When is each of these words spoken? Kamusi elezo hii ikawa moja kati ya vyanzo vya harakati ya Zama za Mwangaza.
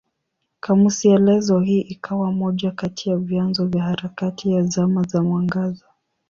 Kamusi 0.59 1.09
elezo 1.11 1.59
hii 1.59 1.81
ikawa 1.81 2.31
moja 2.31 2.71
kati 2.71 3.09
ya 3.09 3.17
vyanzo 3.17 3.65
vya 3.67 3.83
harakati 3.83 4.51
ya 4.53 4.63
Zama 4.63 5.03
za 5.03 5.23
Mwangaza. 5.23 5.85